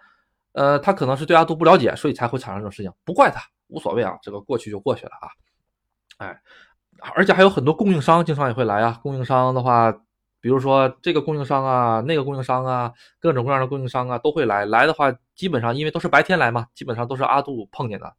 [0.54, 2.90] 呃，他可能是对阿杜不了解，所以才会产生这种事情。
[3.04, 5.28] 不怪他，无所谓啊，这个过去就过去了啊。
[6.18, 6.42] 哎，
[7.16, 9.00] 而且还有很多供应商经常也会来啊。
[9.04, 9.92] 供应商的话，
[10.42, 14.66] 比如说这个供应商啊，那个供应商啊，各种各样的供应商啊都会来。
[14.66, 18.14] 来的话，基本上因为都是白天来嘛，基本上都是阿杜碰见的。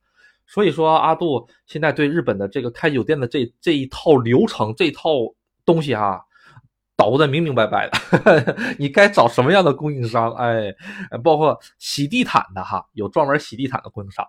[0.46, 5.11] 所以说，阿杜现在对日本的这个开酒店的这这一套流程，这套。
[5.64, 6.24] 东西哈，
[6.96, 10.32] 捣的明明白白的， 你该找什么样的供应商？
[10.32, 10.74] 哎，
[11.22, 14.26] 包括洗地毯的哈，有专门洗地毯的供应商。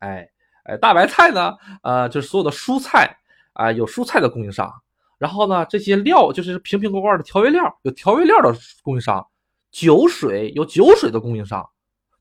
[0.00, 0.28] 哎
[0.68, 1.54] 哎，大白菜呢？
[1.82, 3.16] 呃，就是所有的蔬菜
[3.52, 4.72] 啊，有蔬菜的供应商。
[5.18, 9.26] 然后呢，这些料就是瓶瓶罐罐的调味料，有调味料的供应商。
[9.70, 11.66] 酒水有酒水的供应商，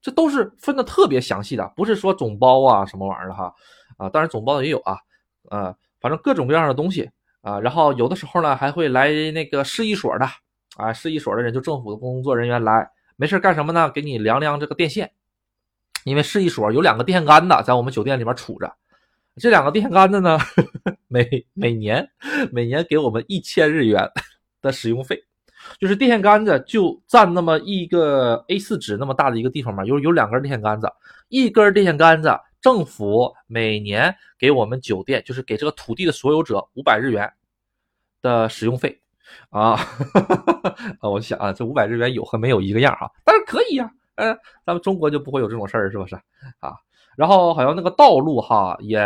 [0.01, 3.53] 这都是分的特别详细的，不是说总包啊什么玩意儿的哈。
[3.97, 4.97] 啊，当然总包的也有啊，
[5.49, 7.09] 呃，反正各种各样的东西。
[7.41, 10.27] 啊，然后有的时候呢，还会来那个市一所的，
[10.77, 13.87] 啊，市一所的人就政府的工作人员来，没事干什么呢？
[13.91, 15.11] 给你量量这个电线，
[16.05, 18.73] 因为市一所有两个电线杆子在我们酒店里面杵着，
[19.35, 20.39] 这两个电线杆子呢，
[21.09, 22.07] 每每年
[22.53, 24.09] 每年给我们一千日元
[24.61, 25.21] 的使用费，
[25.79, 30.87] 就是电线杆子就占那么一个 A4 纸那么大的一个地方嘛，有有两根电线杆子，
[31.27, 32.29] 一根电线杆子。
[32.61, 37.31] 政府每年给我们酒店，就是给这个土地的所有者五百日元
[38.23, 38.99] 的使用费
[39.51, 39.77] 啊！
[40.97, 46.15] 啊，我想啊，这五百日元有和没有一个样啊，但是可以呀，嗯，咱们中国就不会有这种事儿，是不是
[46.59, 46.73] 啊？
[47.15, 48.99] 然后好像那个道路哈，也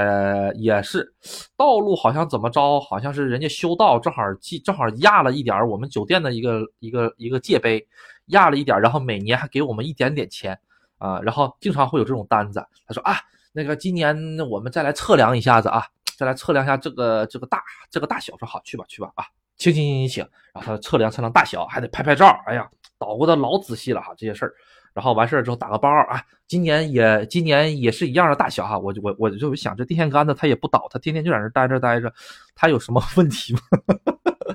[0.55, 1.13] 也是
[1.55, 7.85] 道路，好像怎么着，好像是人家修道正好记正好压了一点我们酒店的一个一个一个界碑，
[8.27, 10.59] 压了一点，然后每年还给我们一点点钱
[10.97, 13.15] 啊，然后经常会有这种单子，他说啊。
[13.51, 14.15] 那个今年
[14.47, 15.83] 我们再来测量一下子啊，
[16.15, 18.37] 再来测量一下这个这个大这个大小。
[18.37, 19.25] 说好去吧去吧啊，
[19.57, 20.29] 请请请请请。
[20.53, 22.27] 然后他测量测量大小，还得拍拍照。
[22.45, 22.69] 哎呀，
[22.99, 24.53] 捣鼓的老仔细了哈这些事儿。
[24.93, 28.77] 然后完事儿之后打个包啊，今年也今年也是一样的大小哈。
[28.77, 32.11] 我就我我就想这电线杆子它也不倒，它天天就在那待着待着，
[32.55, 33.59] 它有什么 问题吗？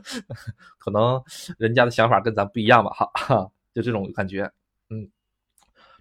[0.79, 1.23] 可能
[1.59, 4.51] 人家的想法跟咱不一样吧哈，就这种感觉，
[4.91, 5.09] 嗯。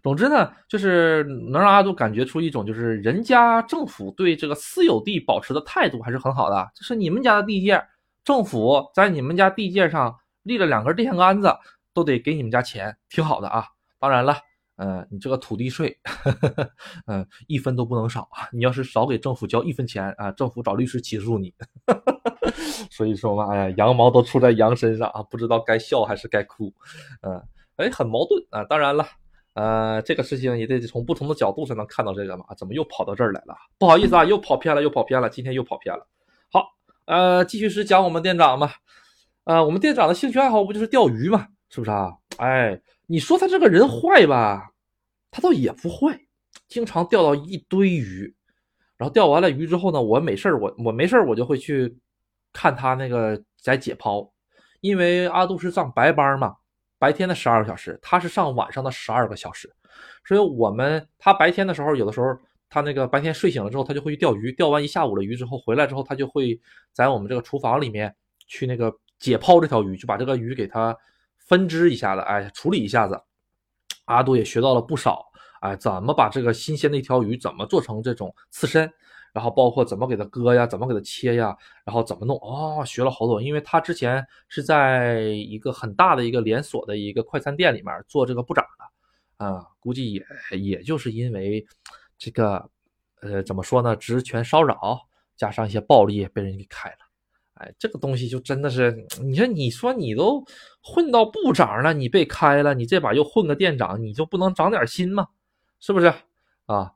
[0.01, 6.69] 总之呢，就是能让阿杜感觉出一种，就是人家政府对这个私有地保持的态度还是很好的。
[6.75, 7.81] 就是你们家的地界，
[8.25, 11.55] 政府在你们家地界上立了两根电线杆子，
[11.93, 13.65] 都得给你们家钱，挺好的啊。
[14.03, 14.35] 当然了，
[14.75, 15.97] 嗯，你这个土地税，
[17.07, 18.49] 嗯，一分都不能少啊。
[18.51, 21.53] 你要是少给政府交一分钱啊，政府找律师起诉你。
[22.91, 26.73] 所以说嘛，哎呀，羊毛都出在羊身上啊，不知道该笑还是该哭。
[27.21, 27.41] 嗯，
[27.77, 28.65] 哎，很矛盾啊。
[28.65, 29.07] 当然了。
[29.53, 32.43] 呃，这个事情也得从不同的角度才能看到这个嘛？
[32.57, 33.55] 怎么又跑到这儿来了？
[33.79, 35.29] 不好意思啊，又跑偏了，又跑偏了。
[35.29, 36.05] 今天又跑偏了。
[36.51, 36.65] 好，
[37.05, 38.69] 呃，继续是讲我们店长嘛。
[39.45, 41.47] 呃，我们店长的兴趣爱好不就是钓鱼嘛？
[41.69, 42.11] 是不是啊？
[42.37, 44.71] 哎，你说他这个人坏吧？
[45.31, 46.19] 他倒也不坏，
[46.67, 48.33] 经常钓到一堆鱼。
[48.97, 51.97] 然后钓完了鱼之后呢，我没事儿，我我没事儿，我就会去
[52.53, 54.29] 看他那个在解剖，
[54.81, 56.55] 因为阿杜是上白班嘛。
[56.99, 59.69] 白天的十二个小时，他是上晚上的十二个小时，
[60.25, 62.27] 所以我们他白天的时候，有的时候
[62.69, 66.57] 他那个白天睡醒了之后，他就会去钓鱼，钓完一下午的鱼之后回来之后，他就会
[66.93, 68.15] 在我们这个厨房里面
[68.47, 68.89] 去那个
[69.19, 70.95] 解剖这条鱼，就把这个鱼给它
[71.45, 73.21] 分支一下子，哎，处理一下子。
[74.05, 75.25] 阿杜也学到了不少，
[75.61, 78.91] 哎，怎么把这个新鲜的一条鱼怎么做成这种刺身。
[79.33, 83.41] 然后包括怎么给它割呀，怎么给它切呀，然后怎么弄哦，学了好多。
[83.41, 90.13] 因为他之前是在一个很大的一个连锁的一个快餐店里面做这个部长的，啊，估计
[90.51, 91.65] 也也就是因为
[92.15, 92.69] 这个，
[93.21, 94.77] 呃，怎么说呢，职权骚扰
[95.35, 96.97] 加上一些暴力被人给开了，
[97.63, 98.91] 哎，这个东西就真的是，
[99.21, 100.43] 你说你说你都
[100.81, 105.27] 混到部长了，你被开了，你这把又混个店长，你就不能长点心吗？
[105.79, 106.13] 是不是
[106.65, 106.91] 啊？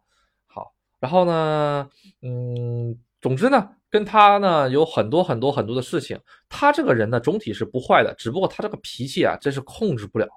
[0.45, 1.89] 好，然后呢，
[2.21, 6.19] 嗯，总之呢，跟他呢有很多很多很多的事情。
[6.49, 10.27] 他这个人呢，总体是不坏的，只不过他这个脾气啊，真是控制不了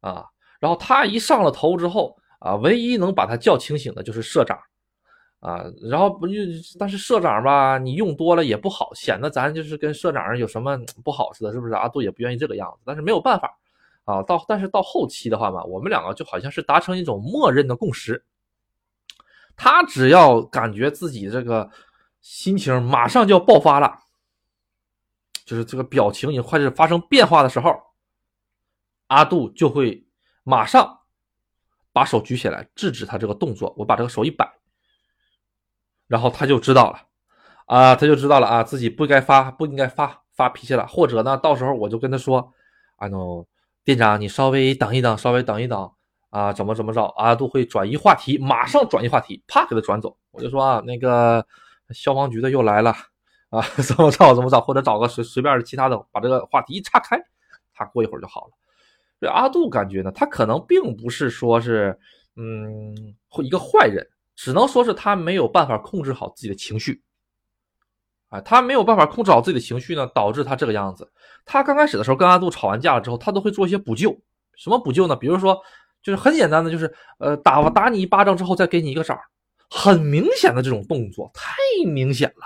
[0.00, 0.24] 啊。
[0.58, 4.58] 然后他一上了头之后啊，唯一能把他叫清醒的就是社长。
[5.40, 6.34] 啊，然后不就，
[6.78, 11.74] 但是社长吧，你用多了也不好，显得咱就是跟社长有什么不好似的，是不是？
[11.74, 13.56] 阿杜也不愿意这个样子，但是没有办法
[14.04, 14.20] 啊。
[14.24, 18.24] 到但是到后期的话嘛，我们两个就好像是达成一种默认的共识，
[19.54, 21.70] 他只要感觉自己这个
[22.20, 23.96] 心情马上就要爆发了，
[25.44, 27.80] 就是这个表情已经开始发生变化的时候，
[29.06, 30.04] 阿杜就会
[30.42, 30.98] 马上
[31.92, 34.57] 把手举起来制止他这个动作，我把这个手一摆。
[36.08, 36.98] 然后他就知道了，
[37.66, 42.52] 啊，他就知道了啊，自己不该发，不应该发发脾气了，或者呢，到时候我就跟他说，
[42.96, 43.44] 啊，no，
[43.84, 45.90] 店长，你稍微等一等，稍微等一等，
[46.30, 50.16] 啊，怎么怎么着，阿杜会转移话题，马上转移话题，啪给他转走。
[50.30, 51.44] 我就说啊，那个
[51.90, 52.94] 消防局的又来了，
[53.50, 57.22] 啊， 怎么着怎么着，或者找个随随便的其他的，把这个话题一岔开，
[57.74, 58.52] 他过一会儿就好了。
[59.20, 61.98] 这阿杜感觉呢，他可能并不是说是，
[62.36, 62.94] 嗯，
[63.42, 64.06] 一个坏人。
[64.38, 67.02] 只能说是他没有办法控制好自己的情绪，
[68.28, 71.10] 啊，他没有办法控制好自己的情绪呢，导致他这个样子。
[71.44, 74.16] 他刚开始的时候跟阿杜吵完架了之后，他都会做一些补救。
[74.54, 75.16] 什么补救呢？
[75.16, 75.60] 比如说，
[76.04, 79.18] 就是很简单的，就是呃，打打你一巴掌之后再给你一个掌，
[79.68, 81.56] 很明显的这种动作，太
[81.90, 82.44] 明显了。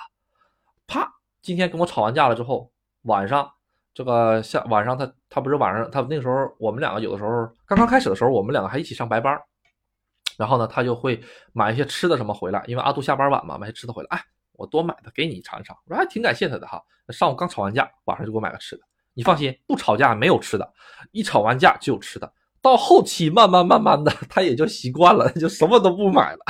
[0.86, 1.07] 啪，
[1.43, 2.72] 今天跟我吵完架了之后，
[3.03, 3.47] 晚上
[3.93, 9.38] 这个下晚上他他不是晚上他那个时候我们两个有的时候刚刚开始的时候，我们两个还一起上白班。
[10.43, 11.22] 然后呢，他就会
[11.53, 14.09] 买一些吃的什么回来，因为阿杜下班晚嘛，买些吃的回来。
[14.11, 14.24] 哎，
[14.55, 15.76] 我多买的给你尝一尝。
[15.86, 16.82] 我说还挺感谢他的哈。
[17.11, 18.82] 上午刚吵完架，晚上就给我买个吃的。
[19.14, 20.72] 你放心，不吵架没有吃的，
[21.12, 22.32] 一吵完架就有吃的。
[22.61, 26.40] 到后期慢慢慢慢的，他也就习惯了，就什么都不买了。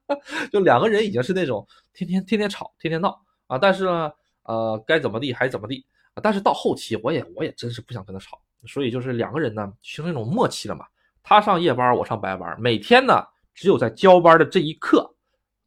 [0.50, 3.58] 就两个人已经是那种天天天天吵，天天闹啊。
[3.58, 4.10] 但是呢，
[4.44, 5.84] 呃，该怎么地还怎么地。
[6.22, 10.86] 但是到后期，我也我也真是不想跟他吵，所以就是两个人呢形成一种默契了嘛。
[11.26, 13.24] 他上夜班，我上白班，每天呢，
[13.54, 15.14] 只有在交班的这一刻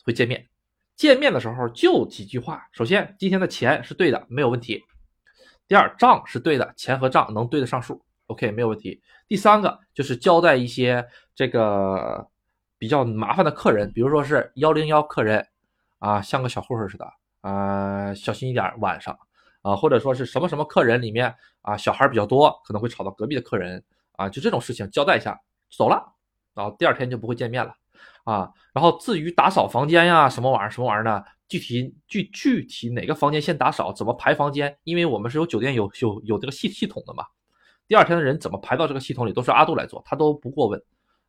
[0.04, 0.48] 会见面。
[0.96, 4.80] 见面的时候就几句话：首先，今天的钱是对的，没有问题；
[5.68, 12.28] 第二，账是对的，钱和账能对得上数，OK，没有问题；第三个就是交代一些这个
[12.80, 15.48] 比较麻烦的客人，比如说是幺零幺客人
[16.00, 17.08] 啊，像个小混混似的
[17.42, 19.18] 啊，小心一点晚上
[19.62, 23.84] 啊，或者说是什么什么客人里面啊，小孩比较多，可能会吵到隔壁的客人
[24.14, 25.40] 啊，就这种事情交代一下。
[25.70, 26.16] 走了，
[26.58, 27.72] 然后第二天就不会见面了，
[28.24, 31.24] 啊，然后至于打扫房间呀，什么玩意儿，什么玩意儿呢？
[31.48, 34.76] 具体具具体哪个房间先打扫，怎么排房间？
[34.84, 37.24] 因为我们是有酒店有有有这个系系统的嘛。
[37.88, 40.82] 第二天的人怎么排到这个系统里，都是阿杜来做，他都不过问，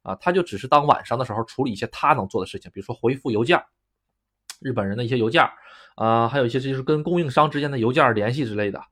[0.03, 3.63] 啊，他就只是当晚上的时候处理一些他能做的事情，比如说回复邮件，
[4.63, 5.47] 日本人的一些邮件，
[5.95, 8.83] 啊，还有一些就是跟供应商之间的邮件联系之类的。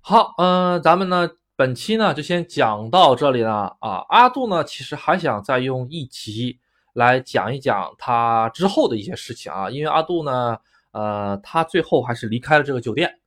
[0.00, 1.30] 好，嗯，咱们呢？
[1.62, 4.04] 本期呢就先讲到这里了啊！
[4.08, 6.58] 阿杜呢其实还想再用一集
[6.94, 10.58] 来讲一讲他之后的一些事情啊，因为阿杜呢，
[10.90, 13.20] 呃，他最后还是离开了这个酒店，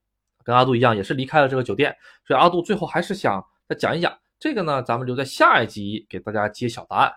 [0.44, 1.96] 跟阿杜一样也是离开了这个酒店，
[2.28, 7.14] 所以阿杜最后还是想再讲一讲这个呢，咱们留在下一集给大家揭晓答案。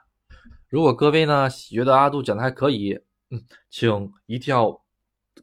[0.68, 2.96] 如果各位呢觉得阿杜讲的还可以，
[3.30, 4.80] 嗯，请一定要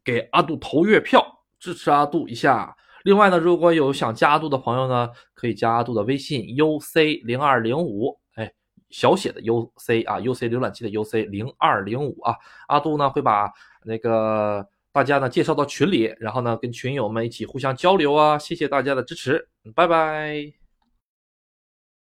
[0.05, 1.21] 给阿杜投月票
[1.59, 2.77] 支持阿杜一下。
[3.05, 8.51] 另外呢，如果有想加阿杜的朋友呢，可以加阿杜的微信 uc 零二零五，哎，
[8.89, 12.33] 小写的 uc 啊，uc 浏览器的 uc 零二零五啊，
[12.67, 13.51] 阿杜呢会把
[13.83, 20.64] 那个大家呢介绍到群里，然后呢跟群友们一起互相交流啊，谢谢大家的支持，拜拜。